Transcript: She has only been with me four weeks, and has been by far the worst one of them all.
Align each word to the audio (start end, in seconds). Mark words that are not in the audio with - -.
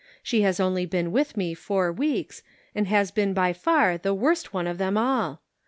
She 0.23 0.41
has 0.41 0.59
only 0.59 0.87
been 0.87 1.11
with 1.11 1.37
me 1.37 1.53
four 1.53 1.91
weeks, 1.91 2.41
and 2.73 2.87
has 2.87 3.11
been 3.11 3.35
by 3.35 3.53
far 3.53 3.99
the 3.99 4.15
worst 4.15 4.51
one 4.51 4.65
of 4.65 4.79
them 4.79 4.97
all. 4.97 5.43